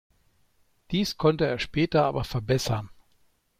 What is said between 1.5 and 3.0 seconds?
später aber verbessern.